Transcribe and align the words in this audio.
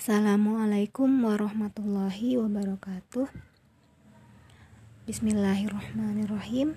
Assalamualaikum 0.00 1.28
warahmatullahi 1.28 2.40
wabarakatuh. 2.40 3.28
Bismillahirrahmanirrahim. 5.04 6.72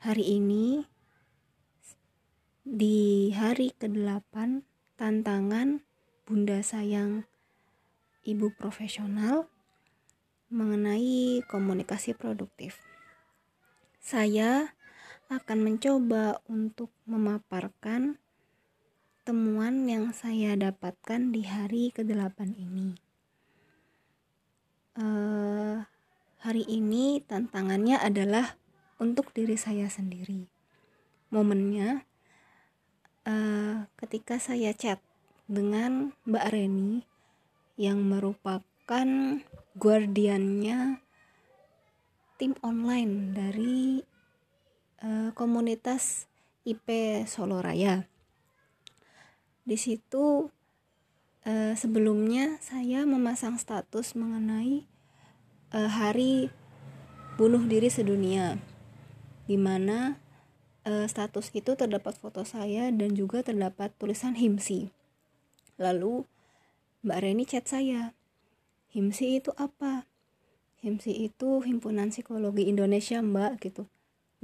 Hari 0.00 0.24
ini 0.40 0.88
di 2.64 3.28
hari 3.36 3.76
ke-8 3.76 4.64
tantangan 4.96 5.84
Bunda 6.24 6.64
Sayang 6.64 7.28
Ibu 8.24 8.56
Profesional 8.56 9.52
mengenai 10.48 11.44
komunikasi 11.44 12.16
produktif. 12.16 12.80
Saya 14.00 14.72
akan 15.28 15.68
mencoba 15.68 16.40
untuk 16.48 16.88
memaparkan 17.04 18.23
temuan 19.24 19.88
yang 19.88 20.12
saya 20.12 20.52
dapatkan 20.52 21.32
di 21.32 21.48
hari 21.48 21.88
ke-8 21.96 22.44
ini. 22.60 22.92
Uh, 25.00 25.80
hari 26.44 26.68
ini 26.68 27.24
tantangannya 27.24 27.96
adalah 27.96 28.60
untuk 29.00 29.32
diri 29.32 29.56
saya 29.56 29.88
sendiri. 29.88 30.44
Momennya 31.32 32.04
uh, 33.24 33.88
ketika 33.96 34.36
saya 34.36 34.76
chat 34.76 35.00
dengan 35.48 36.12
Mbak 36.28 36.46
Reni 36.52 37.08
yang 37.80 38.04
merupakan 38.04 39.08
guardiannya 39.72 41.00
tim 42.36 42.52
online 42.60 43.32
dari 43.32 44.04
uh, 45.00 45.32
komunitas 45.32 46.28
IP 46.68 47.24
Solo 47.24 47.64
Raya 47.64 48.13
di 49.64 49.76
situ 49.80 50.52
eh, 51.44 51.76
sebelumnya 51.76 52.60
saya 52.60 53.08
memasang 53.08 53.56
status 53.56 54.16
mengenai 54.16 54.84
eh, 55.72 55.90
hari 55.90 56.52
bunuh 57.40 57.64
diri 57.66 57.88
sedunia 57.88 58.60
di 59.44 59.56
mana 59.58 60.20
eh, 60.84 61.08
status 61.08 61.50
itu 61.52 61.74
terdapat 61.74 62.16
foto 62.16 62.44
saya 62.44 62.92
dan 62.92 63.16
juga 63.16 63.44
terdapat 63.44 63.92
tulisan 63.96 64.36
himsi. 64.38 64.92
Lalu 65.80 66.28
Mbak 67.04 67.18
Reni 67.20 67.44
chat 67.44 67.66
saya 67.66 68.14
himsi 68.94 69.42
itu 69.42 69.50
apa? 69.58 70.06
Himsi 70.84 71.26
itu 71.26 71.64
himpunan 71.64 72.12
psikologi 72.12 72.68
Indonesia 72.68 73.24
mbak 73.24 73.56
gitu. 73.64 73.88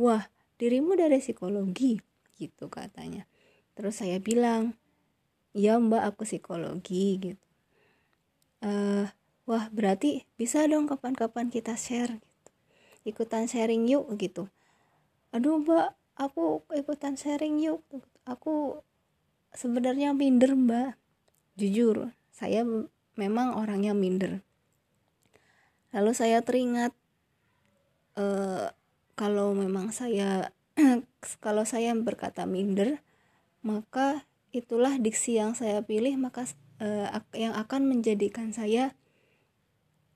Wah 0.00 0.32
dirimu 0.56 0.96
dari 0.96 1.20
psikologi? 1.20 2.00
gitu 2.40 2.72
katanya. 2.72 3.28
Terus 3.76 4.00
saya 4.00 4.16
bilang 4.16 4.79
ya 5.56 5.78
mbak 5.78 6.14
aku 6.14 6.22
psikologi 6.26 7.18
gitu. 7.18 7.46
Uh, 8.60 9.08
wah 9.48 9.66
berarti 9.72 10.28
bisa 10.36 10.62
dong 10.68 10.86
kapan-kapan 10.86 11.48
kita 11.48 11.74
share 11.74 12.20
gitu. 12.20 12.50
Ikutan 13.08 13.48
sharing 13.48 13.88
yuk 13.88 14.06
gitu. 14.20 14.46
Aduh 15.34 15.62
mbak 15.62 15.96
aku 16.18 16.62
ikutan 16.76 17.16
sharing 17.16 17.58
yuk 17.58 17.82
aku 18.28 18.78
sebenarnya 19.56 20.14
minder 20.14 20.54
mbak. 20.54 20.94
Jujur 21.58 22.14
saya 22.30 22.64
memang 23.18 23.58
orangnya 23.58 23.92
minder. 23.92 24.40
Lalu 25.90 26.12
saya 26.14 26.40
teringat 26.46 26.94
uh, 28.14 28.70
kalau 29.18 29.52
memang 29.52 29.90
saya 29.90 30.54
kalau 31.44 31.66
saya 31.68 31.92
berkata 31.98 32.48
minder 32.48 33.02
maka 33.60 34.24
itulah 34.50 34.98
diksi 34.98 35.38
yang 35.38 35.54
saya 35.54 35.82
pilih 35.82 36.14
maka 36.18 36.46
uh, 36.82 37.10
yang 37.34 37.54
akan 37.54 37.86
menjadikan 37.86 38.50
saya 38.50 38.94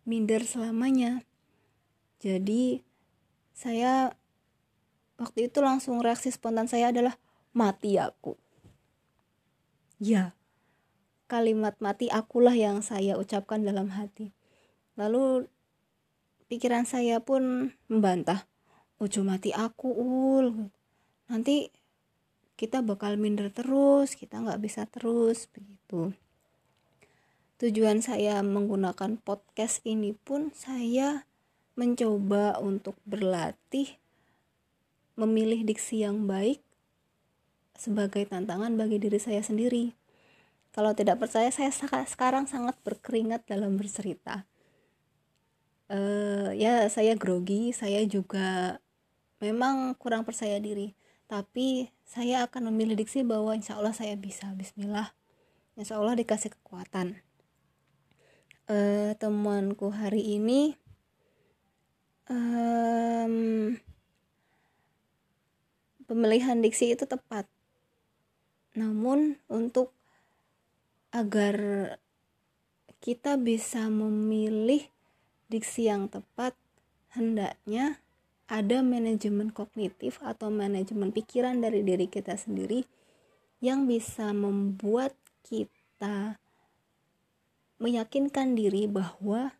minder 0.04 0.42
selamanya. 0.44 1.22
Jadi 2.18 2.82
saya 3.54 4.16
waktu 5.20 5.48
itu 5.52 5.58
langsung 5.62 6.02
reaksi 6.02 6.34
spontan 6.34 6.66
saya 6.66 6.90
adalah 6.90 7.16
mati 7.54 7.96
aku. 8.00 8.34
Ya 10.02 10.34
kalimat 11.34 11.74
mati 11.80 12.12
akulah 12.12 12.54
yang 12.54 12.84
saya 12.84 13.16
ucapkan 13.16 13.64
dalam 13.64 13.90
hati. 13.90 14.30
Lalu 14.94 15.48
pikiran 16.46 16.86
saya 16.86 17.18
pun 17.18 17.74
membantah 17.90 18.46
ujo 19.00 19.24
mati 19.26 19.50
aku 19.50 19.90
ul. 19.90 20.70
Nanti 21.26 21.72
kita 22.54 22.86
bakal 22.86 23.18
minder 23.18 23.50
terus 23.50 24.14
kita 24.14 24.38
nggak 24.38 24.62
bisa 24.62 24.86
terus 24.86 25.50
begitu. 25.50 26.14
Tujuan 27.58 28.02
saya 28.02 28.42
menggunakan 28.42 29.18
podcast 29.22 29.82
ini 29.86 30.14
pun 30.14 30.54
saya 30.54 31.26
mencoba 31.74 32.58
untuk 32.62 32.94
berlatih 33.02 33.98
memilih 35.14 35.62
diksi 35.62 36.02
yang 36.02 36.26
baik 36.26 36.58
sebagai 37.74 38.26
tantangan 38.26 38.74
bagi 38.74 38.98
diri 38.98 39.18
saya 39.18 39.42
sendiri. 39.42 39.94
Kalau 40.74 40.90
tidak 40.94 41.22
percaya 41.22 41.50
saya 41.54 41.70
sekarang 42.06 42.50
sangat 42.50 42.74
berkeringat 42.82 43.46
dalam 43.46 43.78
bercerita. 43.78 44.46
Uh, 45.86 46.50
ya 46.56 46.88
saya 46.90 47.14
grogi 47.14 47.70
saya 47.70 48.02
juga 48.08 48.80
memang 49.38 49.92
kurang 50.00 50.24
percaya 50.24 50.56
diri 50.56 50.96
tapi 51.26 51.88
saya 52.04 52.44
akan 52.44 52.68
memilih 52.72 53.00
diksi 53.00 53.24
bahwa 53.24 53.56
insya 53.56 53.80
Allah 53.80 53.96
saya 53.96 54.14
bisa. 54.14 54.52
Bismillah. 54.52 55.16
Insya 55.74 55.98
Allah 55.98 56.14
dikasih 56.14 56.52
kekuatan. 56.54 57.18
Uh, 58.64 59.12
temuanku 59.20 59.92
hari 59.92 60.40
ini 60.40 60.72
um, 62.28 63.76
pemilihan 66.04 66.60
diksi 66.60 66.92
itu 66.92 67.04
tepat. 67.08 67.48
Namun 68.76 69.40
untuk 69.48 69.92
agar 71.14 71.56
kita 73.04 73.36
bisa 73.36 73.86
memilih 73.92 74.88
diksi 75.52 75.86
yang 75.92 76.08
tepat 76.08 76.56
hendaknya 77.12 78.03
ada 78.44 78.84
manajemen 78.84 79.48
kognitif 79.48 80.20
atau 80.20 80.52
manajemen 80.52 81.08
pikiran 81.10 81.64
dari 81.64 81.80
diri 81.80 82.04
kita 82.04 82.36
sendiri 82.36 82.84
yang 83.64 83.88
bisa 83.88 84.36
membuat 84.36 85.16
kita 85.48 86.36
meyakinkan 87.80 88.52
diri 88.52 88.84
bahwa 88.84 89.56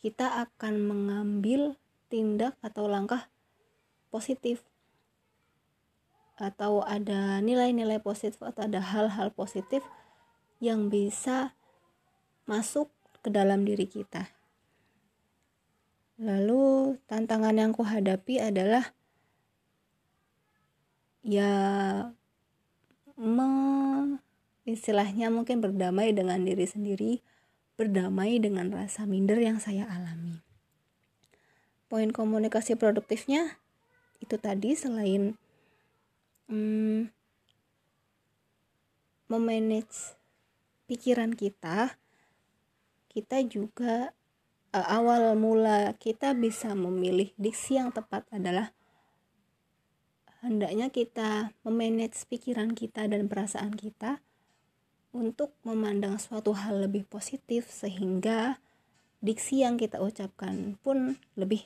kita 0.00 0.48
akan 0.48 0.80
mengambil 0.80 1.76
tindak 2.08 2.56
atau 2.64 2.88
langkah 2.88 3.28
positif 4.08 4.64
atau 6.36 6.84
ada 6.84 7.40
nilai-nilai 7.40 8.00
positif 8.00 8.40
atau 8.44 8.68
ada 8.68 8.80
hal-hal 8.80 9.32
positif 9.32 9.80
yang 10.60 10.92
bisa 10.92 11.56
masuk 12.44 12.92
ke 13.24 13.28
dalam 13.32 13.64
diri 13.64 13.88
kita. 13.88 14.28
Lalu 16.16 16.96
tantangan 17.04 17.52
yang 17.52 17.76
kuhadapi 17.76 18.40
adalah 18.40 18.96
ya 21.20 21.52
me, 23.20 23.48
istilahnya 24.64 25.28
mungkin 25.28 25.60
berdamai 25.60 26.16
dengan 26.16 26.40
diri 26.40 26.64
sendiri, 26.64 27.12
berdamai 27.76 28.40
dengan 28.40 28.72
rasa 28.72 29.04
minder 29.04 29.36
yang 29.36 29.60
saya 29.60 29.84
alami. 29.84 30.40
Poin 31.92 32.08
komunikasi 32.08 32.80
produktifnya 32.80 33.60
itu 34.24 34.40
tadi 34.40 34.72
selain 34.72 35.36
hmm, 36.48 37.12
memanage 39.28 40.16
pikiran 40.88 41.36
kita, 41.36 42.00
kita 43.12 43.44
juga 43.44 44.15
awal 44.84 45.32
mula 45.38 45.96
kita 45.96 46.36
bisa 46.36 46.76
memilih 46.76 47.32
diksi 47.40 47.80
yang 47.80 47.94
tepat 47.94 48.28
adalah 48.28 48.76
hendaknya 50.44 50.92
kita 50.92 51.56
memanage 51.64 52.28
pikiran 52.28 52.76
kita 52.76 53.08
dan 53.08 53.30
perasaan 53.30 53.72
kita 53.72 54.20
untuk 55.16 55.56
memandang 55.64 56.20
suatu 56.20 56.52
hal 56.52 56.84
lebih 56.84 57.08
positif 57.08 57.72
sehingga 57.72 58.60
diksi 59.24 59.64
yang 59.64 59.80
kita 59.80 59.96
ucapkan 59.96 60.76
pun 60.84 61.16
lebih 61.40 61.64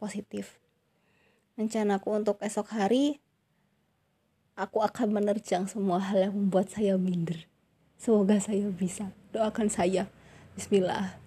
positif. 0.00 0.56
Rencanaku 1.60 2.08
untuk 2.24 2.36
esok 2.40 2.72
hari 2.72 3.20
aku 4.56 4.80
akan 4.80 5.12
menerjang 5.12 5.68
semua 5.68 6.00
hal 6.00 6.32
yang 6.32 6.34
membuat 6.34 6.72
saya 6.72 6.96
minder. 6.96 7.44
Semoga 8.00 8.40
saya 8.40 8.68
bisa. 8.72 9.12
Doakan 9.32 9.68
saya. 9.68 10.08
Bismillah 10.56 11.25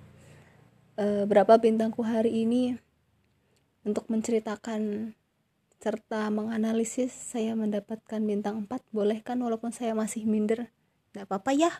uh, 1.00 1.24
berapa 1.24 1.56
bintangku 1.56 2.04
hari 2.04 2.44
ini 2.44 2.75
untuk 3.88 4.12
menceritakan 4.12 5.16
serta 5.80 6.28
menganalisis 6.28 7.16
saya 7.16 7.56
mendapatkan 7.56 8.19
bintang 8.19 8.68
4 8.68 8.92
boleh 8.92 9.24
kan 9.24 9.40
walaupun 9.40 9.72
saya 9.72 9.96
masih 9.96 10.28
minder 10.28 10.68
nggak 11.16 11.24
apa-apa 11.24 11.56
ya 11.56 11.72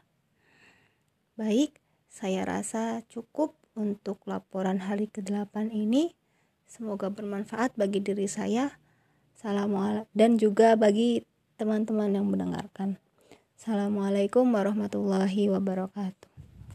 Baik, 1.40 1.80
saya 2.12 2.44
rasa 2.44 3.00
cukup 3.08 3.56
untuk 3.72 4.20
laporan 4.28 4.84
hari 4.84 5.08
ke-8 5.08 5.72
ini. 5.72 6.12
Semoga 6.68 7.08
bermanfaat 7.08 7.80
bagi 7.80 8.04
diri 8.04 8.28
saya. 8.28 8.76
Assalamualaikum 9.40 10.12
dan 10.12 10.36
juga 10.36 10.76
bagi 10.76 11.24
teman-teman 11.56 12.12
yang 12.12 12.28
mendengarkan. 12.28 13.00
Assalamualaikum 13.56 14.52
warahmatullahi 14.52 15.48
wabarakatuh. 15.48 16.29